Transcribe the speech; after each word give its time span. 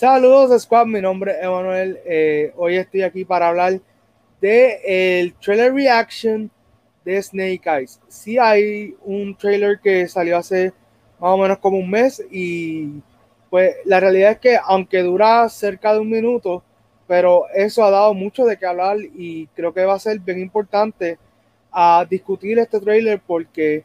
Saludos, 0.00 0.62
Squad. 0.62 0.86
Mi 0.86 1.02
nombre 1.02 1.32
es 1.32 1.42
Emanuel. 1.42 2.00
Eh, 2.06 2.54
hoy 2.56 2.76
estoy 2.76 3.02
aquí 3.02 3.26
para 3.26 3.48
hablar 3.48 3.82
de 4.40 5.20
el 5.20 5.34
trailer 5.34 5.74
reaction 5.74 6.50
de 7.04 7.22
Snake 7.22 7.60
Eyes. 7.66 8.00
Sí 8.08 8.38
hay 8.38 8.96
un 9.04 9.36
trailer 9.36 9.78
que 9.78 10.08
salió 10.08 10.38
hace 10.38 10.72
más 11.18 11.32
o 11.32 11.36
menos 11.36 11.58
como 11.58 11.76
un 11.76 11.90
mes 11.90 12.24
y 12.30 13.02
pues 13.50 13.76
la 13.84 14.00
realidad 14.00 14.30
es 14.30 14.38
que 14.38 14.58
aunque 14.64 15.02
dura 15.02 15.46
cerca 15.50 15.92
de 15.92 15.98
un 15.98 16.08
minuto, 16.08 16.62
pero 17.06 17.44
eso 17.54 17.84
ha 17.84 17.90
dado 17.90 18.14
mucho 18.14 18.46
de 18.46 18.56
qué 18.56 18.64
hablar 18.64 18.96
y 19.00 19.48
creo 19.48 19.74
que 19.74 19.84
va 19.84 19.96
a 19.96 19.98
ser 19.98 20.18
bien 20.18 20.40
importante 20.40 21.18
a 21.70 22.06
discutir 22.08 22.58
este 22.58 22.80
trailer 22.80 23.20
porque 23.26 23.84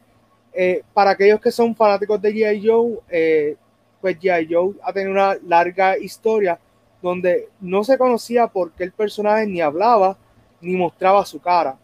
eh, 0.54 0.82
para 0.94 1.10
aquellos 1.10 1.42
que 1.42 1.50
son 1.50 1.76
fanáticos 1.76 2.22
de 2.22 2.32
G.I. 2.32 2.66
Joe, 2.66 3.00
eh, 3.10 3.56
pues 4.06 4.20
G.I. 4.20 4.48
Joe 4.48 4.74
ha 4.82 4.92
tenido 4.92 5.10
una 5.12 5.36
larga 5.46 5.98
historia 5.98 6.58
donde 7.02 7.48
no 7.60 7.82
se 7.82 7.98
conocía 7.98 8.46
por 8.46 8.70
qué 8.70 8.84
el 8.84 8.92
personaje 8.92 9.46
ni 9.46 9.60
hablaba 9.60 10.16
ni 10.60 10.76
mostraba 10.76 11.24
su 11.24 11.40
cara. 11.40 11.76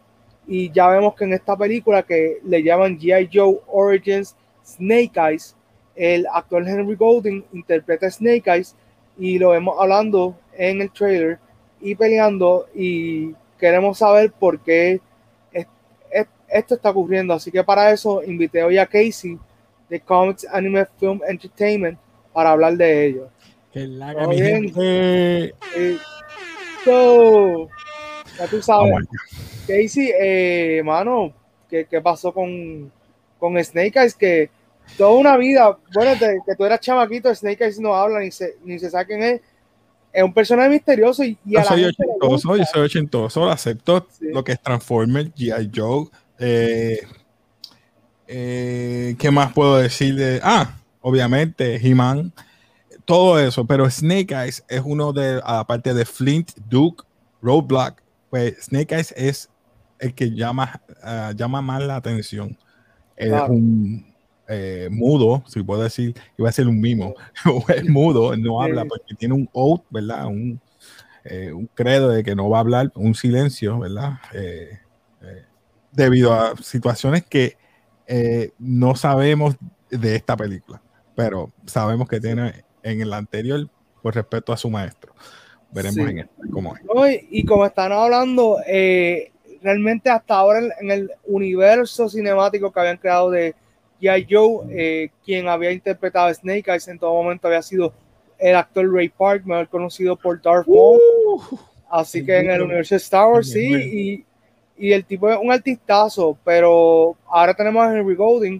Y 0.47 0.71
ya 0.71 0.87
vemos 0.87 1.15
que 1.15 1.25
en 1.25 1.33
esta 1.33 1.57
película 1.57 2.03
que 2.03 2.39
le 2.45 2.63
llaman 2.63 2.97
G.I. 2.97 3.29
Joe 3.33 3.59
Origins 3.67 4.35
Snake 4.65 5.11
Eyes, 5.15 5.55
el 5.95 6.25
actor 6.31 6.65
Henry 6.65 6.95
Golding 6.95 7.43
interpreta 7.51 8.09
Snake 8.09 8.49
Eyes 8.49 8.73
y 9.17 9.37
lo 9.37 9.49
vemos 9.49 9.75
hablando 9.77 10.37
en 10.53 10.81
el 10.81 10.91
trailer 10.91 11.39
y 11.81 11.93
peleando 11.95 12.67
y 12.73 13.35
queremos 13.59 13.97
saber 13.97 14.31
por 14.31 14.61
qué 14.61 15.01
esto 16.47 16.75
está 16.75 16.91
ocurriendo. 16.91 17.33
Así 17.33 17.51
que 17.51 17.63
para 17.63 17.91
eso 17.91 18.23
invité 18.23 18.63
hoy 18.63 18.77
a 18.77 18.85
Casey 18.85 19.37
de 19.89 19.99
Comics 19.99 20.45
Anime 20.51 20.85
Film 20.97 21.19
Entertainment 21.27 21.99
para 22.33 22.51
hablar 22.51 22.75
de 22.75 23.07
ello. 23.07 23.29
Que 23.71 23.87
la 23.87 24.13
gente. 24.31 25.53
ya 26.85 28.47
tú 28.49 28.61
sabes. 28.61 29.07
Casey, 29.67 30.11
eh, 30.19 30.81
mano, 30.83 31.33
¿qué, 31.69 31.85
¿qué, 31.85 32.01
pasó 32.01 32.33
con, 32.33 32.91
con 33.39 33.63
Snake 33.63 33.97
Eyes? 33.97 34.15
Que 34.15 34.49
toda 34.97 35.11
una 35.11 35.37
vida, 35.37 35.77
bueno, 35.93 36.11
que 36.19 36.55
tú 36.55 36.65
eras 36.65 36.81
chamaquito, 36.81 37.33
Snake 37.33 37.63
Eyes 37.63 37.79
no 37.79 37.95
habla 37.95 38.19
ni 38.19 38.31
se, 38.31 38.57
ni 38.63 38.77
se 38.77 38.89
sabe 38.89 39.05
quién 39.05 39.23
es. 39.23 39.41
Es 40.11 40.21
un 40.21 40.33
personaje 40.33 40.69
misterioso 40.69 41.23
y, 41.23 41.37
yo 41.43 41.63
soy 41.63 41.85
ochentoso, 41.85 42.55
yo 42.55 42.65
soy 42.65 42.81
ochentoso, 42.83 43.49
acepto 43.49 44.05
lo 44.19 44.43
que 44.43 44.51
es 44.51 44.61
Transformers, 44.61 45.33
G.I. 45.33 45.71
Joe. 45.73 46.05
Eh, 46.37 46.99
eh, 48.27 49.15
¿Qué 49.17 49.31
más 49.31 49.53
puedo 49.53 49.77
decir 49.77 50.13
de.? 50.15 50.39
Ah, 50.43 50.75
obviamente, 51.03 51.75
He-Man, 51.75 52.33
todo 53.05 53.39
eso, 53.39 53.65
pero 53.65 53.89
Snake 53.89 54.33
Eyes 54.33 54.63
es 54.67 54.81
uno 54.83 55.13
de, 55.13 55.39
aparte 55.43 55.93
de 55.93 56.05
Flint, 56.05 56.51
Duke, 56.69 57.03
Roadblock, 57.41 58.01
pues 58.29 58.65
Snake 58.65 58.95
Eyes 58.95 59.13
es 59.15 59.49
el 59.99 60.15
que 60.15 60.31
llama, 60.31 60.81
uh, 61.03 61.35
llama 61.35 61.61
más 61.61 61.83
la 61.83 61.97
atención. 61.97 62.57
Es 63.15 63.31
un 63.47 64.13
eh, 64.47 64.89
mudo, 64.91 65.43
si 65.47 65.61
puedo 65.63 65.83
decir, 65.83 66.15
iba 66.37 66.49
a 66.49 66.51
ser 66.51 66.67
un 66.67 66.79
mimo, 66.79 67.13
es 67.75 67.87
mudo, 67.87 68.35
no 68.35 68.61
habla 68.61 68.85
porque 68.85 69.13
tiene 69.15 69.33
un 69.33 69.49
oath, 69.53 69.83
¿verdad? 69.89 70.27
Un, 70.27 70.59
eh, 71.25 71.51
un, 71.53 71.67
credo 71.67 72.09
de 72.09 72.23
que 72.23 72.35
no 72.35 72.49
va 72.49 72.57
a 72.57 72.61
hablar, 72.61 72.91
un 72.95 73.15
silencio, 73.15 73.79
¿verdad? 73.79 74.19
Eh, 74.33 74.79
debido 75.91 76.33
a 76.33 76.55
situaciones 76.57 77.23
que 77.23 77.57
no 78.59 78.95
sabemos 78.95 79.55
de 79.89 80.15
esta 80.15 80.35
película, 80.35 80.81
pero 81.15 81.51
sabemos 81.65 82.07
que 82.07 82.19
tiene 82.19 82.63
en 82.81 83.01
el 83.01 83.13
anterior 83.13 83.67
por 84.01 84.15
respeto 84.15 84.53
a 84.53 84.57
su 84.57 84.69
maestro. 84.69 85.13
Veremos 85.71 86.09
en 86.09 86.19
este, 86.19 86.49
cómo 86.51 86.75
es. 86.75 87.23
y, 87.31 87.43
como 87.45 87.65
están 87.65 87.91
hablando, 87.91 88.59
eh, 88.67 89.31
realmente 89.61 90.09
hasta 90.09 90.35
ahora 90.35 90.59
en, 90.79 90.91
el 90.91 91.11
universo 91.25 92.07
cinemático 92.09 92.71
que 92.71 92.79
habían 92.79 92.97
creado 92.97 93.31
de 93.31 93.55
G.I. 93.99 94.27
Joe, 94.29 94.65
eh, 94.69 95.09
quien 95.25 95.47
había 95.47 95.71
interpretado 95.71 96.27
a 96.27 96.33
Snake 96.33 96.69
Eyes 96.69 96.87
en 96.89 96.99
todo 96.99 97.13
momento 97.13 97.47
había 97.47 97.61
sido 97.61 97.93
el 98.37 98.55
actor 98.55 98.93
Ray 98.93 99.09
Park, 99.09 99.45
mejor 99.45 99.69
conocido 99.69 100.15
por 100.15 100.41
Darth 100.41 100.67
Maul. 100.67 100.99
Uh, 101.25 101.57
Así 101.89 102.25
que 102.25 102.37
en 102.37 102.49
el 102.49 102.63
universo 102.63 102.95
de 102.95 102.99
Star 102.99 103.27
Wars, 103.27 103.51
sí, 103.51 103.71
y, 103.71 104.25
y, 104.77 104.93
el 104.93 105.05
tipo 105.05 105.29
es 105.29 105.37
un 105.39 105.51
artistazo, 105.51 106.35
pero 106.43 107.15
ahora 107.27 107.53
tenemos 107.53 107.83
a 107.83 107.95
Henry 107.95 108.15
Golding 108.15 108.59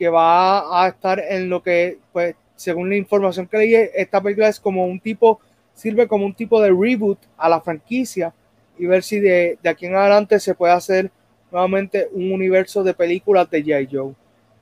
que 0.00 0.08
va 0.08 0.82
a 0.82 0.88
estar 0.88 1.20
en 1.20 1.50
lo 1.50 1.62
que, 1.62 1.98
pues, 2.10 2.34
según 2.56 2.88
la 2.88 2.96
información 2.96 3.46
que 3.46 3.58
leí, 3.58 3.74
esta 3.94 4.18
película 4.22 4.48
es 4.48 4.58
como 4.58 4.86
un 4.86 4.98
tipo 4.98 5.38
sirve 5.74 6.08
como 6.08 6.24
un 6.24 6.32
tipo 6.32 6.58
de 6.58 6.70
reboot 6.70 7.18
a 7.36 7.50
la 7.50 7.60
franquicia 7.60 8.32
y 8.78 8.86
ver 8.86 9.02
si 9.02 9.20
de, 9.20 9.58
de 9.62 9.68
aquí 9.68 9.84
en 9.84 9.94
adelante 9.94 10.40
se 10.40 10.54
puede 10.54 10.72
hacer 10.72 11.10
nuevamente 11.50 12.08
un 12.12 12.32
universo 12.32 12.82
de 12.82 12.94
películas 12.94 13.50
de 13.50 13.60
J. 13.60 13.88
Joe. 13.92 14.14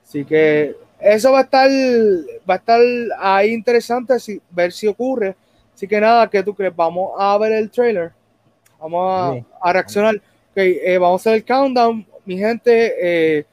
Así 0.03 0.25
que 0.25 0.75
eso 0.99 1.31
va 1.31 1.39
a 1.39 1.43
estar, 1.43 1.69
va 2.49 2.55
a 2.55 2.57
estar 2.57 2.81
ahí 3.17 3.53
interesante 3.53 4.19
si, 4.19 4.41
ver 4.49 4.73
si 4.73 4.87
ocurre. 4.87 5.37
Así 5.73 5.87
que 5.87 6.01
nada, 6.01 6.29
¿qué 6.29 6.43
tú 6.43 6.53
crees? 6.53 6.75
Vamos 6.75 7.11
a 7.17 7.37
ver 7.37 7.53
el 7.53 7.71
trailer. 7.71 8.11
Vamos 8.77 9.41
a, 9.61 9.71
reaccionar. 9.71 10.21
Okay, 10.51 10.79
eh, 10.83 10.97
vamos 10.97 11.21
a 11.25 11.29
hacer 11.29 11.35
el 11.35 11.45
countdown. 11.45 12.05
Mi 12.25 12.37
gente, 12.37 12.95
eh, 13.01 13.45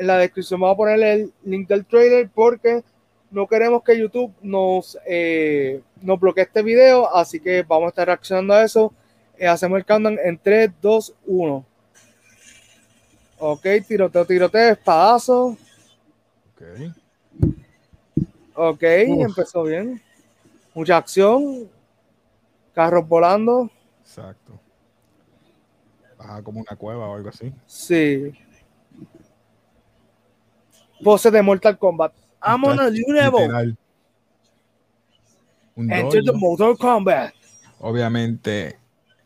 en 0.00 0.06
la 0.06 0.16
descripción 0.16 0.58
vamos 0.58 0.74
a 0.74 0.76
poner 0.78 1.02
el 1.02 1.32
link 1.44 1.68
del 1.68 1.84
trailer 1.84 2.30
porque 2.34 2.82
no 3.30 3.46
queremos 3.46 3.82
que 3.84 3.98
YouTube 3.98 4.32
nos, 4.40 4.96
eh, 5.06 5.82
nos 6.00 6.18
bloquee 6.18 6.44
este 6.44 6.62
video, 6.62 7.14
así 7.14 7.38
que 7.38 7.62
vamos 7.62 7.86
a 7.86 7.88
estar 7.90 8.06
reaccionando 8.06 8.54
a 8.54 8.64
eso. 8.64 8.94
Eh, 9.36 9.46
hacemos 9.46 9.78
el 9.78 9.84
countdown 9.84 10.18
en 10.24 10.38
3, 10.38 10.70
2, 10.80 11.14
1. 11.26 11.66
Ok, 13.40 13.66
tiroteo, 13.86 14.24
tiroteo, 14.24 14.72
espadazo. 14.72 15.58
Ok. 16.54 16.62
Ok, 18.54 18.82
empezó 18.82 19.64
bien. 19.64 20.00
Mucha 20.74 20.96
acción. 20.96 21.68
Carros 22.74 23.06
volando. 23.06 23.70
Exacto. 24.00 24.58
Baja 26.16 26.42
como 26.42 26.60
una 26.60 26.74
cueva 26.76 27.06
o 27.06 27.16
algo 27.16 27.28
así. 27.28 27.52
Sí. 27.66 28.32
Pose 31.02 31.30
de 31.30 31.42
Mortal 31.42 31.78
Kombat. 31.78 32.12
I'm 32.42 32.64
on 32.64 32.80
a 32.80 32.90
new 32.90 33.12
level. 33.12 33.76
Enter 35.76 36.22
the 36.24 36.32
Mortal 36.32 36.76
Kombat. 36.76 37.32
Obviamente, 37.80 38.78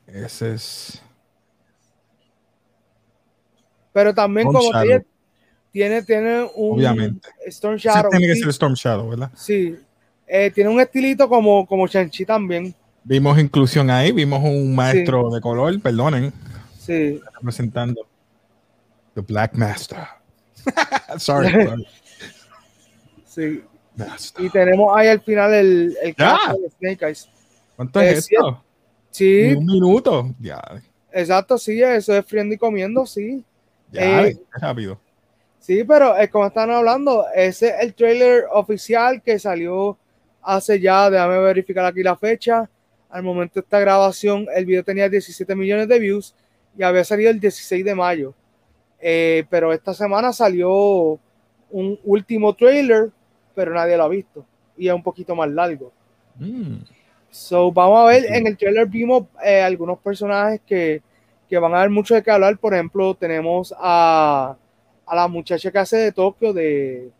ese 0.06 0.54
es. 0.54 1.02
Pero 3.92 4.14
también 4.14 4.46
como 4.46 4.70
tiene, 4.82 5.04
tiene, 5.70 6.02
tiene, 6.02 6.42
un 6.54 6.78
Obviamente. 6.78 7.28
Storm 7.46 7.76
Shadow. 7.76 8.10
Sí, 8.10 8.18
tiene 8.18 8.32
que 8.32 8.40
ser 8.40 8.48
Storm 8.50 8.74
Shadow, 8.74 9.08
¿verdad? 9.08 9.30
Sí. 9.34 9.76
Eh, 10.26 10.50
tiene 10.52 10.70
un 10.70 10.80
estilito 10.80 11.28
como, 11.28 11.66
como 11.66 11.86
Chanchi 11.86 12.24
también. 12.24 12.74
Vimos 13.04 13.38
inclusión 13.38 13.90
ahí, 13.90 14.12
vimos 14.12 14.42
un 14.42 14.74
maestro 14.74 15.30
de 15.30 15.40
color, 15.40 15.80
perdonen. 15.80 16.32
Sí. 16.78 17.20
Representando 17.34 18.06
The 19.14 19.20
Black 19.20 19.54
Master. 19.54 19.98
sorry. 21.18 21.86
Sí. 23.26 23.62
Y 24.38 24.50
tenemos 24.50 24.96
ahí 24.96 25.08
al 25.08 25.20
final 25.20 25.54
el, 25.54 25.96
el 26.02 26.14
de 26.14 26.70
Snake 26.78 27.06
Eyes. 27.06 27.28
¿Cuánto 27.76 28.00
es, 28.00 28.30
esto? 28.30 28.62
Sí. 29.10 29.54
Un 29.54 29.66
minuto. 29.66 30.34
Ya. 30.40 30.60
Exacto, 31.12 31.58
sí, 31.58 31.80
eso 31.80 32.16
es 32.16 32.26
friendo 32.26 32.54
y 32.54 32.58
comiendo, 32.58 33.06
sí. 33.06 33.44
Ya, 33.92 34.26
eh, 34.26 34.36
rápido. 34.52 34.98
Sí, 35.60 35.84
pero 35.84 36.16
es 36.16 36.28
como 36.28 36.46
están 36.46 36.70
hablando, 36.70 37.24
ese 37.34 37.68
es 37.68 37.74
el 37.80 37.94
trailer 37.94 38.44
oficial 38.52 39.22
que 39.22 39.38
salió 39.38 39.96
hace 40.42 40.78
ya, 40.78 41.08
déjame 41.08 41.38
verificar 41.38 41.84
aquí 41.86 42.02
la 42.02 42.16
fecha. 42.16 42.68
Al 43.08 43.22
momento 43.22 43.54
de 43.54 43.60
esta 43.60 43.78
grabación, 43.78 44.46
el 44.54 44.66
video 44.66 44.84
tenía 44.84 45.08
17 45.08 45.54
millones 45.54 45.88
de 45.88 45.98
views 45.98 46.34
y 46.76 46.82
había 46.82 47.04
salido 47.04 47.30
el 47.30 47.40
16 47.40 47.84
de 47.84 47.94
mayo. 47.94 48.34
Eh, 49.06 49.44
pero 49.50 49.72
esta 49.72 49.92
semana 49.92 50.32
salió 50.32 51.18
un 51.70 51.98
último 52.04 52.54
trailer 52.54 53.10
pero 53.54 53.72
nadie 53.72 53.96
lo 53.96 54.04
ha 54.04 54.08
visto 54.08 54.44
y 54.76 54.88
es 54.88 54.94
un 54.94 55.02
poquito 55.02 55.36
más 55.36 55.48
largo. 55.48 55.92
Mm. 56.36 56.78
So, 57.30 57.72
vamos 57.72 58.00
a 58.00 58.06
ver, 58.06 58.24
en 58.26 58.46
el 58.46 58.56
trailer 58.56 58.86
vimos 58.86 59.24
eh, 59.44 59.62
algunos 59.62 59.98
personajes 59.98 60.60
que, 60.66 61.02
que, 61.48 61.58
van 61.58 61.74
a 61.74 61.78
dar 61.78 61.90
mucho 61.90 62.14
de 62.14 62.22
qué 62.22 62.30
hablar. 62.30 62.58
Por 62.58 62.74
ejemplo, 62.74 63.14
tenemos 63.14 63.74
a, 63.78 64.56
a 65.06 65.16
la 65.16 65.28
muchacha 65.28 65.70
que 65.70 65.78
hace 65.78 65.96
de 65.96 66.12
Tokio 66.12 66.52
de, 66.52 67.10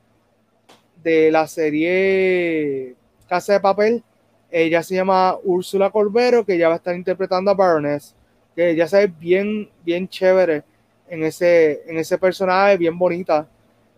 de 1.02 1.30
la 1.30 1.46
serie 1.46 2.94
Casa 3.28 3.54
de 3.54 3.60
Papel. 3.60 4.02
Ella 4.50 4.82
se 4.82 4.94
llama 4.94 5.36
Úrsula 5.42 5.90
Corbero, 5.90 6.44
que 6.44 6.58
ya 6.58 6.68
va 6.68 6.74
a 6.74 6.78
estar 6.78 6.94
interpretando 6.94 7.50
a 7.50 7.54
Baroness, 7.54 8.14
que 8.54 8.74
ya 8.76 8.86
se 8.86 8.98
ve 8.98 9.12
bien, 9.18 9.68
bien 9.84 10.08
chévere 10.08 10.62
en 11.08 11.22
ese, 11.24 11.82
en 11.86 11.98
ese 11.98 12.18
personaje, 12.18 12.76
bien 12.76 12.98
bonita 12.98 13.48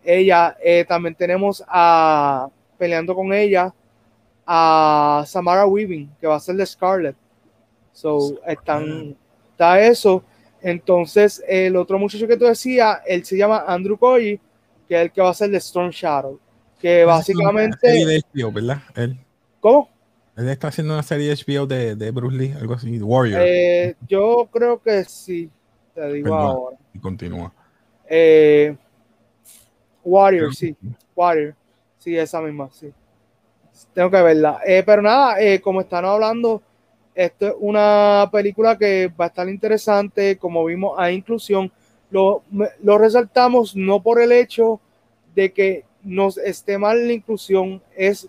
ella. 0.06 0.56
Eh, 0.62 0.84
también 0.86 1.14
tenemos 1.14 1.62
a 1.66 2.48
peleando 2.78 3.14
con 3.14 3.32
ella 3.32 3.72
a 4.46 5.24
Samara 5.26 5.66
Weaving, 5.66 6.10
que 6.20 6.26
va 6.26 6.36
a 6.36 6.40
ser 6.40 6.56
de 6.56 6.66
Scarlet. 6.66 7.16
So, 7.92 8.38
están, 8.46 9.16
está 9.50 9.80
eso. 9.80 10.22
Entonces, 10.60 11.42
el 11.48 11.76
otro 11.76 11.98
muchacho 11.98 12.26
que 12.26 12.36
tú 12.36 12.44
decías, 12.44 12.98
él 13.06 13.24
se 13.24 13.36
llama 13.36 13.64
Andrew 13.66 13.98
Coy, 13.98 14.40
que 14.88 14.94
es 14.94 15.02
el 15.02 15.10
que 15.10 15.22
va 15.22 15.30
a 15.30 15.34
ser 15.34 15.50
de 15.50 15.58
Storm 15.58 15.90
Shadow. 15.90 16.38
Que 16.78 17.04
básicamente. 17.04 17.88
De 17.88 18.22
HBO, 18.32 18.52
¿verdad? 18.52 18.82
Él. 18.94 19.18
¿Cómo? 19.60 19.88
Él 20.36 20.48
está 20.50 20.68
haciendo 20.68 20.92
una 20.92 21.02
serie 21.02 21.34
de 21.34 21.36
HBO 21.36 21.66
de, 21.66 21.96
de 21.96 22.10
Bruce 22.10 22.36
Lee, 22.36 22.52
algo 22.52 22.74
así, 22.74 23.00
Warrior. 23.00 23.40
Eh, 23.42 23.96
yo 24.06 24.46
creo 24.52 24.80
que 24.82 25.04
sí, 25.04 25.50
te 25.96 26.12
digo 26.12 26.34
ahora. 26.34 26.76
Y 26.92 26.98
continúa. 26.98 27.52
Eh, 28.08 28.76
Warrior, 30.04 30.54
sí. 30.54 30.76
Warrior. 31.16 31.54
Sí, 31.98 32.16
esa 32.16 32.40
misma, 32.40 32.68
sí. 32.70 32.92
Tengo 33.94 34.10
que 34.10 34.22
verla. 34.22 34.60
Eh, 34.64 34.82
pero 34.84 35.02
nada, 35.02 35.40
eh, 35.40 35.60
como 35.60 35.80
están 35.80 36.04
hablando, 36.04 36.62
esto 37.14 37.46
es 37.48 37.54
una 37.58 38.28
película 38.30 38.76
que 38.76 39.08
va 39.08 39.24
a 39.24 39.28
estar 39.28 39.48
interesante. 39.48 40.36
Como 40.36 40.64
vimos, 40.66 40.94
hay 40.98 41.16
inclusión. 41.16 41.72
Lo, 42.10 42.42
lo 42.82 42.98
resaltamos 42.98 43.74
no 43.74 44.02
por 44.02 44.20
el 44.20 44.30
hecho 44.30 44.80
de 45.34 45.52
que 45.52 45.84
nos 46.02 46.38
esté 46.38 46.78
mal 46.78 47.06
la 47.06 47.12
inclusión, 47.12 47.82
es 47.96 48.28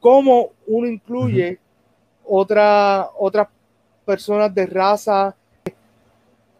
cómo 0.00 0.50
uno 0.66 0.88
incluye 0.88 1.60
otra, 2.24 3.08
otras 3.16 3.46
personas 4.04 4.52
de 4.52 4.66
raza. 4.66 5.36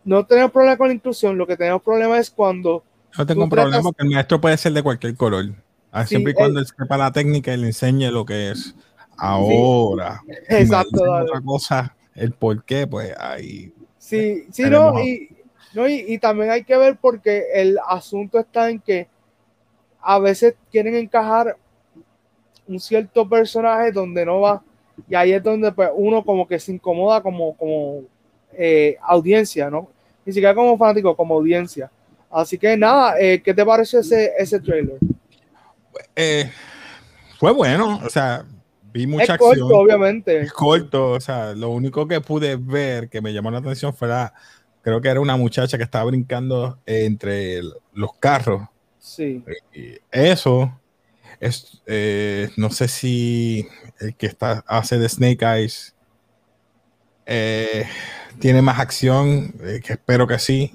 No 0.05 0.27
tenemos 0.27 0.51
problema 0.51 0.77
con 0.77 0.89
la 0.89 0.95
inclusión, 0.95 1.39
lo 1.39 1.47
que 1.47 1.57
tenemos 1.57 1.83
problema 1.83 2.19
es 2.19 2.31
cuando 2.31 2.83
no 3.17 3.27
tengo 3.27 3.45
un 3.45 3.51
problema 3.51 3.83
porque 3.83 4.03
el 4.03 4.11
maestro 4.11 4.41
puede 4.41 4.57
ser 4.57 4.73
de 4.73 4.83
cualquier 4.83 5.15
color. 5.17 5.53
Ah, 5.91 6.07
siempre 6.07 6.33
y 6.33 6.35
cuando 6.35 6.61
él 6.61 6.67
sepa 6.67 6.97
la 6.97 7.13
técnica 7.13 7.53
y 7.53 7.59
le 7.59 7.67
enseñe 7.67 8.11
lo 8.11 8.25
que 8.25 8.51
es. 8.51 8.75
Ahora, 9.19 10.23
exacto. 10.49 11.03
otra 11.03 11.41
cosa, 11.43 11.95
el 12.15 12.33
por 12.33 12.65
qué, 12.65 12.87
pues 12.87 13.15
ahí. 13.19 13.73
Sí, 13.99 14.47
sí, 14.51 14.65
no 14.65 14.99
y, 15.01 15.29
no, 15.75 15.87
y, 15.87 16.19
también 16.19 16.51
hay 16.51 16.65
que 16.65 16.77
ver 16.77 16.97
porque 17.01 17.45
el 17.55 17.79
asunto 17.87 18.39
está 18.39 18.71
en 18.71 18.81
que 18.81 19.07
a 20.01 20.19
veces 20.19 20.55
quieren 20.71 20.95
encajar 20.95 21.57
un 22.67 22.81
cierto 22.81 23.29
personaje 23.29 23.93
donde 23.93 24.25
no 24.25 24.41
va, 24.41 24.63
y 25.09 25.15
ahí 25.15 25.33
es 25.33 25.43
donde 25.43 25.71
pues, 25.73 25.91
uno 25.95 26.25
como 26.25 26.49
que 26.49 26.59
se 26.59 26.73
incomoda 26.73 27.23
como, 27.23 27.55
como 27.57 28.03
eh, 28.55 28.97
audiencia, 29.03 29.71
¿no? 29.71 29.89
Ni 30.25 30.33
siquiera 30.33 30.55
como 30.55 30.77
fanático, 30.79 31.17
como 31.17 31.35
audiencia. 31.35 31.91
Así 32.31 32.57
que 32.57 32.77
nada, 32.77 33.21
eh, 33.21 33.43
¿qué 33.43 33.53
te 33.53 33.65
pareció 33.65 34.01
ese, 34.01 34.33
ese 34.39 34.59
trailer? 34.61 34.99
Eh, 36.17 36.51
fue 37.39 37.53
bueno, 37.53 38.01
o 38.05 38.09
sea, 38.09 38.45
vi 38.93 39.07
mucha 39.07 39.25
es 39.25 39.31
acción. 39.31 39.59
Corto, 39.59 39.79
obviamente. 39.79 40.41
Es 40.41 40.53
corto, 40.53 41.11
o 41.11 41.21
sea, 41.21 41.55
lo 41.55 41.71
único 41.71 42.09
que 42.09 42.21
pude 42.21 42.57
ver 42.57 43.09
que 43.09 43.21
me 43.21 43.33
llamó 43.33 43.51
la 43.51 43.59
atención 43.59 43.95
fue 43.95 44.09
la, 44.09 44.33
creo 44.83 45.01
que 45.01 45.09
era 45.09 45.21
una 45.21 45.37
muchacha 45.37 45.77
que 45.77 45.85
estaba 45.85 46.05
brincando 46.05 46.79
entre 46.87 47.61
los 47.93 48.15
carros. 48.19 48.63
Sí. 48.99 49.45
Y 49.75 49.99
eso 50.11 50.81
es, 51.41 51.83
eh, 51.87 52.51
no 52.57 52.71
sé 52.71 52.89
si 52.89 53.67
el 54.01 54.15
que 54.15 54.27
está, 54.27 54.65
hace 54.67 54.99
de 54.99 55.09
Snake 55.09 55.45
Eyes 55.45 55.95
tiene 58.39 58.63
más 58.63 58.79
acción, 58.79 59.53
que 59.85 59.93
espero 59.93 60.27
que 60.27 60.39
sí. 60.39 60.73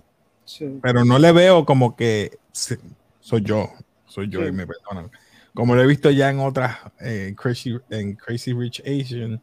Pero 0.82 1.04
no 1.04 1.20
le 1.20 1.32
veo 1.32 1.66
como 1.66 1.96
que 1.96 2.38
soy 2.52 3.42
yo, 3.42 3.70
soy 4.06 4.30
yo 4.30 4.46
y 4.46 4.52
me 4.52 4.66
perdonan. 4.66 5.12
Como 5.54 5.76
lo 5.76 5.82
he 5.82 5.88
visto 5.88 6.10
ya 6.10 6.30
en 6.30 6.40
otras, 6.40 6.78
eh, 7.02 7.34
Crazy, 7.36 7.78
en 7.90 8.16
Crazy 8.16 8.54
Rich 8.54 8.82
Asian, 8.82 9.42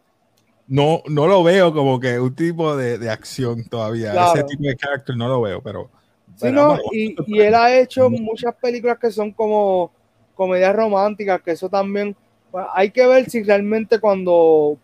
no, 0.66 1.02
no 1.08 1.26
lo 1.26 1.42
veo 1.42 1.74
como 1.74 2.00
que 2.00 2.18
un 2.18 2.34
tipo 2.34 2.76
de, 2.76 2.98
de 2.98 3.10
acción 3.10 3.64
todavía. 3.64 4.32
Ese 4.32 4.44
tipo 4.44 4.62
de 4.62 4.76
carácter 4.76 5.16
no 5.16 5.28
lo 5.28 5.42
veo, 5.42 5.62
pero. 5.62 5.90
Sí, 6.36 6.50
no, 6.50 6.78
y, 6.92 7.14
y, 7.26 7.40
él 7.40 7.54
ha 7.54 7.76
hecho 7.78 8.10
muchas 8.10 8.54
películas 8.56 8.98
que 8.98 9.10
son 9.10 9.30
como 9.32 9.92
comedias 10.34 10.74
románticas, 10.74 11.42
que 11.42 11.52
eso 11.52 11.68
también. 11.68 12.16
Pues, 12.50 12.66
hay 12.72 12.90
que 12.90 13.06
ver 13.06 13.28
si 13.28 13.42
realmente 13.42 14.00
cuando 14.00 14.78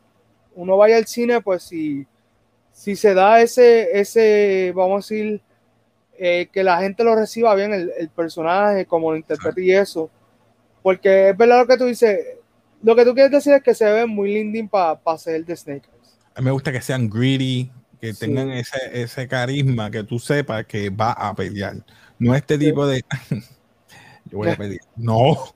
uno 0.55 0.77
vaya 0.77 0.97
al 0.97 1.07
cine, 1.07 1.41
pues 1.41 1.63
si, 1.65 2.07
si 2.73 2.97
se 2.97 3.15
da 3.15 3.41
ese, 3.41 3.99
ese, 3.99 4.73
vamos 4.75 4.93
a 4.93 5.15
decir, 5.15 5.41
eh, 6.19 6.49
que 6.53 6.63
la 6.63 6.81
gente 6.81 7.05
lo 7.05 7.15
reciba 7.15 7.55
bien, 7.55 7.73
el, 7.73 8.09
personaje, 8.11 8.87
como 8.87 9.11
lo 9.11 9.17
interprete 9.17 9.65
y 9.65 9.73
eso. 9.73 10.11
Porque 10.83 11.31
es 11.31 11.37
verdad 11.37 11.61
lo 11.61 11.67
que 11.67 11.77
tú 11.77 11.87
dices, 11.87 12.19
lo 12.83 12.97
que 12.97 13.05
tú 13.05 13.15
quieres 13.15 13.33
decir 13.33 13.53
es 13.55 13.63
que 13.63 13.75
se 13.75 13.85
ve 13.85 14.07
muy 14.07 14.33
lindín 14.33 14.69
para 14.69 14.99
ser 15.19 15.45
de 15.45 15.57
Snake 15.57 15.89
A 16.35 16.41
mí 16.41 16.47
me 16.47 16.51
gusta 16.51 16.73
que 16.73 16.81
sean 16.81 17.09
greedy, 17.09 17.71
que 18.01 18.15
tengan 18.15 18.51
ese, 18.51 18.79
ese, 18.93 19.29
carisma, 19.29 19.91
que 19.91 20.05
tú 20.05 20.19
sepas 20.19 20.65
que 20.67 20.89
va 20.91 21.13
a 21.13 21.35
pelear. 21.35 21.77
No 22.19 22.35
este 22.35 22.57
tipo 22.59 22.87
de... 22.87 23.03
Yo 24.31 24.39
voy 24.39 24.49
a 24.49 24.57
pedir. 24.59 24.81
No. 24.97 25.55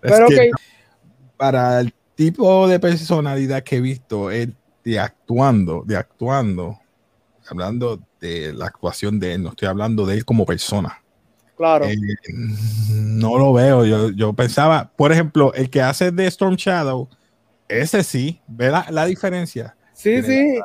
Pero 0.00 0.28
que, 0.28 0.50
para 1.36 1.80
el 1.80 1.92
tipo 2.14 2.68
de 2.68 2.78
personalidad 2.78 3.62
que 3.62 3.76
he 3.76 3.80
visto 3.80 4.30
él 4.30 4.54
de 4.84 4.98
actuando, 4.98 5.82
de 5.86 5.96
actuando, 5.96 6.78
hablando 7.48 8.00
de 8.20 8.52
la 8.52 8.66
actuación 8.66 9.18
de 9.18 9.34
él, 9.34 9.42
no 9.42 9.50
estoy 9.50 9.68
hablando 9.68 10.06
de 10.06 10.14
él 10.16 10.24
como 10.24 10.46
persona. 10.46 11.02
Claro. 11.56 11.84
Eh, 11.84 11.96
no 12.90 13.38
lo 13.38 13.52
veo. 13.52 13.84
Yo, 13.84 14.10
yo, 14.10 14.32
pensaba, 14.32 14.90
por 14.96 15.12
ejemplo, 15.12 15.52
el 15.54 15.70
que 15.70 15.80
hace 15.80 16.10
de 16.10 16.26
Storm 16.26 16.56
Shadow, 16.56 17.08
ese 17.68 18.02
sí, 18.02 18.40
ve 18.46 18.70
la, 18.70 19.04
diferencia. 19.06 19.76
Sí, 19.92 20.22
sí. 20.22 20.60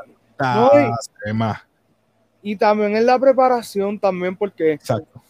y, 2.41 2.55
también 2.55 2.95
en 2.95 3.05
la 3.05 3.19
preparación, 3.19 3.99
también 3.99 4.35
porque 4.35 4.73
Exacto. 4.73 5.21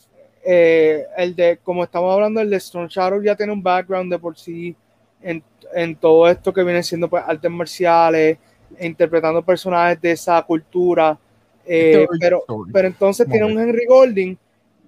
Eh, 0.49 1.05
el 1.17 1.35
de, 1.35 1.59
como 1.61 1.83
estamos 1.83 2.13
hablando, 2.13 2.39
el 2.39 2.49
de 2.49 2.55
Storm 2.55 2.87
Shadow 2.87 3.21
ya 3.21 3.35
tiene 3.35 3.51
un 3.51 3.61
background 3.61 4.09
de 4.09 4.17
por 4.17 4.37
sí 4.37 4.73
en, 5.21 5.43
en 5.73 5.95
todo 5.97 6.29
esto 6.29 6.53
que 6.53 6.63
viene 6.63 6.81
siendo 6.83 7.09
pues, 7.09 7.21
artes 7.27 7.51
marciales, 7.51 8.37
interpretando 8.79 9.43
personajes 9.43 10.01
de 10.01 10.11
esa 10.11 10.41
cultura. 10.43 11.17
Eh, 11.65 12.07
pero, 12.19 12.43
pero 12.71 12.87
entonces 12.87 13.27
tiene 13.27 13.45
un 13.45 13.59
Henry 13.59 13.85
Golding 13.85 14.37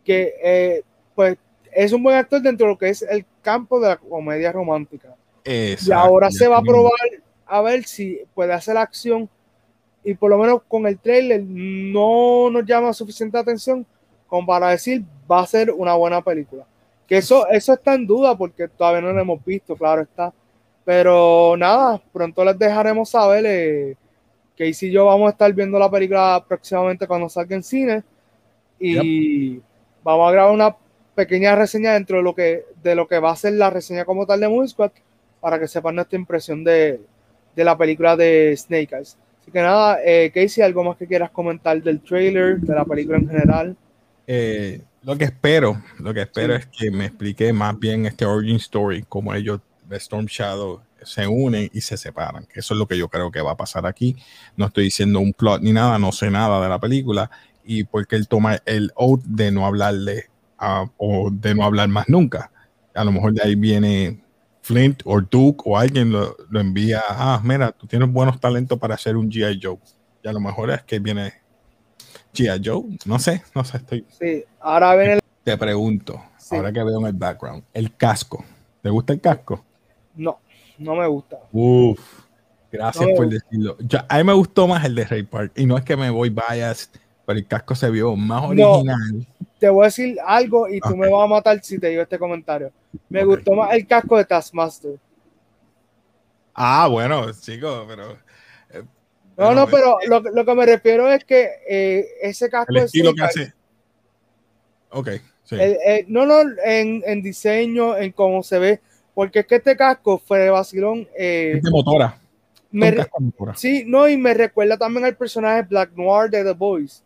que 0.03 0.33
eh, 0.41 0.81
pues 1.13 1.37
es 1.71 1.91
un 1.91 2.01
buen 2.01 2.15
actor 2.15 2.41
dentro 2.41 2.67
de 2.67 2.73
lo 2.73 2.77
que 2.77 2.89
es 2.89 3.01
el 3.01 3.25
campo 3.41 3.79
de 3.79 3.89
la 3.89 3.97
comedia 3.97 4.51
romántica. 4.51 5.15
y 5.45 5.91
ahora 5.91 6.31
se 6.31 6.47
va 6.47 6.57
a 6.57 6.61
probar 6.61 6.93
a 7.45 7.61
ver 7.61 7.83
si 7.83 8.21
puede 8.33 8.53
hacer 8.53 8.77
acción 8.77 9.27
y 10.03 10.13
por 10.13 10.29
lo 10.29 10.37
menos 10.37 10.61
con 10.67 10.87
el 10.87 10.97
trailer 10.97 11.43
no 11.43 12.49
nos 12.49 12.65
llama 12.65 12.93
suficiente 12.93 13.37
atención 13.37 13.85
como 14.27 14.45
para 14.45 14.69
decir 14.69 15.03
va 15.29 15.41
a 15.41 15.47
ser 15.47 15.71
una 15.71 15.95
buena 15.95 16.21
película. 16.21 16.65
Que 17.07 17.17
eso, 17.17 17.47
eso 17.49 17.73
está 17.73 17.95
en 17.95 18.05
duda 18.05 18.37
porque 18.37 18.67
todavía 18.67 19.01
no 19.01 19.11
lo 19.11 19.19
hemos 19.19 19.43
visto, 19.43 19.75
claro 19.75 20.03
está. 20.03 20.31
Pero 20.89 21.55
nada, 21.55 22.01
pronto 22.11 22.43
les 22.43 22.57
dejaremos 22.57 23.11
saber. 23.11 23.45
Eh, 23.45 23.95
que 24.57 24.69
y 24.69 24.91
yo 24.91 25.05
vamos 25.05 25.27
a 25.27 25.31
estar 25.33 25.53
viendo 25.53 25.77
la 25.77 25.91
película 25.91 26.43
próximamente 26.47 27.05
cuando 27.05 27.29
salga 27.29 27.55
en 27.55 27.61
cine 27.61 28.03
y 28.79 29.61
vamos 30.03 30.27
a 30.27 30.31
grabar 30.31 30.51
una 30.51 30.75
pequeña 31.13 31.55
reseña 31.55 31.93
dentro 31.93 32.17
de 32.17 32.23
lo 32.23 32.33
que 32.33 32.65
de 32.81 32.95
lo 32.95 33.07
que 33.07 33.19
va 33.19 33.29
a 33.29 33.35
ser 33.35 33.53
la 33.53 33.69
reseña 33.69 34.03
como 34.03 34.25
tal 34.25 34.39
de 34.39 34.49
Movie 34.49 34.69
Squad 34.69 34.89
para 35.39 35.59
que 35.59 35.67
sepan 35.67 35.93
nuestra 35.93 36.17
impresión 36.17 36.63
de, 36.63 36.99
de 37.55 37.63
la 37.63 37.77
película 37.77 38.17
de 38.17 38.57
Snake 38.57 38.95
Eyes. 38.95 39.15
Así 39.43 39.51
que 39.51 39.61
nada, 39.61 39.99
eh, 40.03 40.31
Casey, 40.33 40.63
¿algo 40.63 40.83
más 40.83 40.97
que 40.97 41.05
quieras 41.05 41.29
comentar 41.29 41.79
del 41.83 42.01
trailer, 42.01 42.61
de 42.61 42.73
la 42.73 42.83
película 42.83 43.19
en 43.19 43.29
general? 43.29 43.77
Eh, 44.25 44.81
lo 45.03 45.15
que 45.15 45.25
espero, 45.25 45.83
lo 45.99 46.15
que 46.15 46.21
espero 46.21 46.55
es 46.55 46.65
que 46.65 46.89
me 46.89 47.05
explique 47.05 47.53
más 47.53 47.77
bien 47.77 48.07
este 48.07 48.25
origin 48.25 48.55
story, 48.55 49.03
como 49.07 49.35
ellos 49.35 49.61
Storm 49.97 50.25
Shadow 50.25 50.81
se 51.03 51.27
unen 51.27 51.69
y 51.73 51.81
se 51.81 51.97
separan, 51.97 52.47
eso 52.53 52.73
es 52.73 52.77
lo 52.77 52.87
que 52.87 52.97
yo 52.97 53.09
creo 53.09 53.31
que 53.31 53.41
va 53.41 53.51
a 53.51 53.57
pasar 53.57 53.85
aquí. 53.85 54.15
No 54.55 54.67
estoy 54.67 54.85
diciendo 54.85 55.19
un 55.19 55.33
plot 55.33 55.61
ni 55.61 55.73
nada, 55.73 55.97
no 55.97 56.11
sé 56.11 56.29
nada 56.29 56.61
de 56.61 56.69
la 56.69 56.79
película 56.79 57.29
y 57.63 57.83
porque 57.83 58.15
él 58.15 58.27
toma 58.27 58.59
el 58.65 58.91
oath 58.95 59.21
de 59.25 59.51
no 59.51 59.65
hablarle 59.65 60.25
o 60.97 61.29
de 61.31 61.55
no 61.55 61.63
hablar 61.63 61.87
más 61.87 62.09
nunca. 62.09 62.51
A 62.93 63.03
lo 63.03 63.11
mejor 63.11 63.33
de 63.33 63.43
ahí 63.43 63.55
viene 63.55 64.21
Flint 64.61 65.01
o 65.05 65.21
Duke 65.21 65.63
o 65.65 65.77
alguien 65.77 66.11
lo, 66.11 66.35
envía, 66.53 67.01
ah, 67.07 67.41
mira, 67.43 67.71
tú 67.71 67.87
tienes 67.87 68.11
buenos 68.11 68.39
talentos 68.39 68.77
para 68.77 68.95
hacer 68.95 69.15
un 69.15 69.29
G.I. 69.29 69.59
Joe. 69.61 69.77
Y 70.23 70.27
a 70.27 70.33
lo 70.33 70.39
mejor 70.39 70.71
es 70.71 70.83
que 70.83 70.99
viene 70.99 71.33
G.I. 72.33 72.61
Joe, 72.63 72.83
no 73.05 73.19
sé, 73.19 73.43
no 73.55 73.63
sé, 73.63 73.77
estoy... 73.77 74.05
Sí, 74.19 74.43
ahora 74.59 74.95
viene 74.95 75.19
Te 75.43 75.57
pregunto, 75.57 76.21
ahora 76.51 76.71
que 76.71 76.83
veo 76.83 76.99
en 76.99 77.07
el 77.07 77.13
background, 77.13 77.63
el 77.73 77.95
casco, 77.95 78.43
¿te 78.81 78.89
gusta 78.89 79.13
el 79.13 79.21
casco? 79.21 79.65
No 80.19 80.39
no 80.79 80.95
me 80.95 81.05
gusta. 81.07 81.37
Uf, 81.51 81.99
gracias 82.71 83.09
por 83.15 83.29
decirlo. 83.29 83.77
a 84.07 84.17
mí 84.17 84.23
me 84.23 84.33
gustó 84.33 84.67
más 84.67 84.83
el 84.85 84.95
de 84.95 85.05
Ray 85.05 85.23
Park. 85.23 85.51
Y 85.55 85.65
no 85.65 85.77
es 85.77 85.83
que 85.83 85.95
me 85.95 86.09
voy 86.09 86.29
biased, 86.29 86.89
pero 87.25 87.37
el 87.37 87.45
casco 87.45 87.75
se 87.75 87.89
vio 87.89 88.15
más 88.15 88.43
original. 88.43 89.27
te 89.59 89.69
voy 89.69 89.83
a 89.83 89.87
decir 89.87 90.17
algo 90.25 90.67
y 90.67 90.79
tú 90.79 90.95
me 90.95 91.09
vas 91.09 91.23
a 91.23 91.27
matar 91.27 91.61
si 91.61 91.77
te 91.77 91.89
digo 91.89 92.01
este 92.01 92.17
comentario. 92.17 92.71
Me 93.09 93.23
gustó 93.23 93.53
más 93.53 93.73
el 93.73 93.85
casco 93.85 94.17
de 94.17 94.25
Taskmaster. 94.25 94.97
Ah, 96.53 96.87
bueno, 96.89 97.31
chicos, 97.33 97.85
pero. 97.87 98.13
eh, 98.71 98.83
no, 99.37 99.53
no, 99.53 99.67
pero 99.67 99.97
lo, 100.07 100.19
lo, 100.19 100.45
que 100.45 100.55
me 100.55 100.65
refiero 100.65 101.09
es 101.09 101.23
que 101.23 101.49
eh, 101.69 102.05
ese 102.21 102.49
casco. 102.49 102.73
El 102.73 102.83
estilo 102.83 103.13
que 103.13 103.21
hace. 103.21 103.53
Ok, 104.89 105.09
sí. 105.43 105.55
El, 105.55 105.77
el, 105.85 106.05
no, 106.07 106.25
no, 106.25 106.41
en, 106.65 107.03
en, 107.05 107.21
diseño, 107.21 107.95
en 107.95 108.11
cómo 108.11 108.43
se 108.43 108.59
ve. 108.59 108.81
Porque 109.13 109.39
es 109.39 109.45
que 109.47 109.55
este 109.55 109.75
casco 109.75 110.17
fue 110.17 110.39
de 110.39 110.49
vacilón. 110.49 111.07
Eh, 111.17 111.53
es 111.57 111.63
de 111.63 111.71
motora. 111.71 112.17
Me, 112.71 112.95
motora. 113.19 113.55
Sí, 113.55 113.83
no, 113.85 114.07
y 114.07 114.17
me 114.17 114.33
recuerda 114.33 114.77
también 114.77 115.05
al 115.05 115.15
personaje 115.17 115.63
Black 115.63 115.91
Noir 115.95 116.29
de 116.29 116.43
The 116.43 116.53
Boys. 116.53 117.03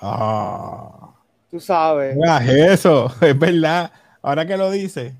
Ah. 0.00 1.14
Tú 1.50 1.60
sabes. 1.60 2.16
Mira, 2.16 2.44
eso, 2.72 3.12
es 3.20 3.38
verdad. 3.38 3.90
Ahora 4.20 4.46
que 4.46 4.56
lo 4.56 4.70
dice, 4.70 5.14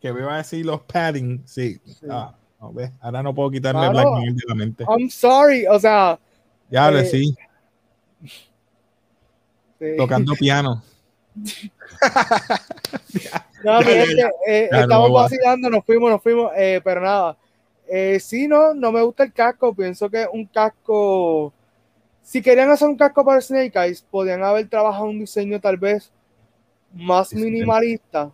que 0.00 0.12
me 0.12 0.22
va 0.22 0.34
a 0.34 0.38
decir 0.38 0.64
los 0.64 0.82
padding, 0.82 1.42
sí. 1.44 1.80
sí. 1.84 2.06
Ah, 2.08 2.34
no, 2.60 2.72
¿ves? 2.72 2.92
Ahora 3.00 3.22
no 3.22 3.34
puedo 3.34 3.50
quitarme 3.50 3.80
Claro. 3.80 3.92
Black 3.92 4.06
Mirror 4.20 4.34
de 4.34 4.44
la 4.48 4.54
mente. 4.54 4.84
I'm 4.88 5.10
sorry, 5.10 5.66
o 5.66 5.78
sea. 5.80 6.18
Ya, 6.70 6.90
eh, 6.90 7.04
sí, 7.04 7.34
sí. 9.78 9.96
tocando 9.96 10.34
piano. 10.34 10.82
No, 13.64 13.78
mi 13.80 13.86
gente, 13.86 14.30
eh, 14.46 14.68
estamos 14.72 15.12
vacilando, 15.12 15.70
nos 15.70 15.84
fuimos, 15.84 16.10
nos 16.10 16.22
fuimos, 16.22 16.50
eh, 16.56 16.80
pero 16.82 17.00
nada. 17.00 17.36
Eh, 17.88 18.18
sí, 18.20 18.48
no, 18.48 18.74
no 18.74 18.90
me 18.90 19.02
gusta 19.02 19.22
el 19.24 19.32
casco, 19.32 19.74
pienso 19.74 20.10
que 20.10 20.26
un 20.32 20.46
casco, 20.46 21.52
si 22.22 22.42
querían 22.42 22.70
hacer 22.70 22.88
un 22.88 22.96
casco 22.96 23.24
para 23.24 23.40
Snake 23.40 23.78
Eyes, 23.78 24.02
podían 24.02 24.42
haber 24.42 24.68
trabajado 24.68 25.04
un 25.04 25.20
diseño 25.20 25.60
tal 25.60 25.76
vez 25.76 26.10
más 26.92 27.32
minimalista 27.34 28.30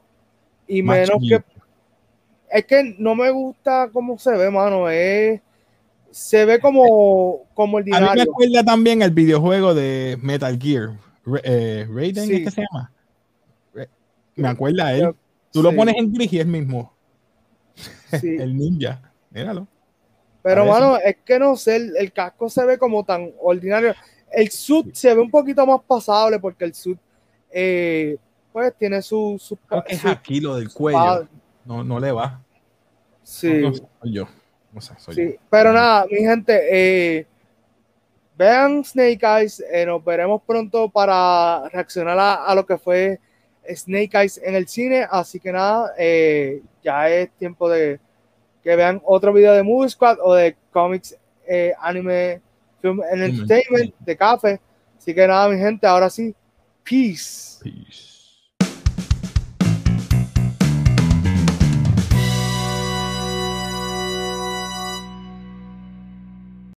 y 0.67 0.83
Más 0.83 0.97
menos 0.99 1.21
chiquito. 1.21 1.41
que... 1.41 1.59
Es 2.51 2.65
que 2.65 2.97
no 2.99 3.15
me 3.15 3.31
gusta 3.31 3.91
cómo 3.93 4.19
se 4.19 4.31
ve, 4.33 4.51
mano, 4.51 4.89
es... 4.89 5.41
Se 6.11 6.47
ve 6.47 6.59
como, 6.59 7.43
como 7.53 7.77
A 7.79 7.83
mí 7.83 7.91
me 7.91 8.23
acuerda 8.23 8.65
también 8.65 9.03
el 9.03 9.11
videojuego 9.11 9.75
de 9.75 10.19
Metal 10.23 10.59
Gear. 10.59 10.93
Eh, 11.43 11.87
Raiden, 11.91 12.27
Sí. 12.27 12.35
¿es 12.37 12.45
que 12.45 12.51
se 12.51 12.63
llama? 12.63 12.93
Me 14.37 14.49
acuerda 14.49 14.87
a 14.87 14.95
él. 14.95 15.15
Tú 15.53 15.63
lo 15.63 15.75
pones 15.75 15.97
en 15.97 16.13
gris 16.13 16.33
y 16.33 16.39
es 16.41 16.47
mismo. 16.47 16.93
sí. 17.75 18.37
El 18.39 18.57
ninja. 18.57 19.01
Míralo. 19.31 19.67
Pero, 20.43 20.65
mano, 20.65 20.97
es 20.99 21.17
que 21.25 21.39
no 21.39 21.57
sé, 21.57 21.77
el, 21.77 21.97
el 21.97 22.13
casco 22.13 22.49
se 22.49 22.65
ve 22.65 22.79
como 22.79 23.05
tan 23.05 23.33
ordinario. 23.41 23.95
El 24.31 24.51
suit 24.51 24.95
se 24.95 25.15
ve 25.15 25.21
un 25.21 25.31
poquito 25.31 25.67
más 25.67 25.81
pasable 25.87 26.39
porque 26.39 26.65
el 26.65 26.75
suit, 26.75 26.99
eh, 27.51 28.17
pues, 28.53 28.73
tiene 28.79 29.03
su... 29.03 29.37
su, 29.39 29.59
es 29.87 29.99
su- 30.01 30.09
aquí 30.09 30.41
lo 30.41 30.57
del 30.57 30.73
cuello. 30.73 31.29
No, 31.65 31.83
no 31.85 31.99
le 32.01 32.13
va. 32.13 32.41
sí, 33.23 33.53
No, 33.55 33.69
no 33.71 33.75
sé, 33.75 33.83
soy 34.01 34.13
yo. 34.13 34.29
No 34.73 34.81
sé, 34.81 34.95
soy 34.99 35.15
sí. 35.15 35.23
yo. 35.35 35.41
Pero 35.51 35.73
nada, 35.73 36.07
mi 36.11 36.19
gente, 36.19 36.61
eh, 37.19 37.27
vean 38.39 38.85
Snake 38.85 39.21
Eyes. 39.23 39.63
eh, 39.71 39.85
nos 39.85 40.03
veremos 40.05 40.41
pronto 40.47 40.89
para 40.89 41.69
reaccionar 41.71 42.19
a, 42.19 42.45
a 42.45 42.55
lo 42.55 42.65
que 42.65 42.79
fue 42.79 43.19
Snake 43.69 44.17
Eyes 44.17 44.41
en 44.43 44.55
el 44.55 44.69
cine. 44.69 45.07
Así 45.11 45.41
que 45.41 45.53
nada, 45.53 45.93
eh, 45.99 46.63
ya 46.83 47.11
es 47.11 47.31
tiempo 47.33 47.69
de 47.69 47.99
que 48.63 48.77
vean 48.77 49.03
otro 49.05 49.33
video 49.33 49.53
de 49.53 49.63
Movie 49.63 49.91
Squad 49.91 50.19
o 50.23 50.35
de 50.35 50.57
Comics, 50.71 51.17
eh, 51.47 51.73
Anime, 51.81 52.41
Film 52.81 53.01
and 53.13 53.23
Entertainment 53.23 53.95
de 53.99 54.17
Café. 54.17 54.61
Así 54.97 55.15
que 55.15 55.27
nada, 55.27 55.49
mi 55.49 55.59
gente, 55.59 55.87
ahora 55.87 56.09
sí, 56.09 56.35
peace. 56.85 57.59
Peace. 57.63 58.18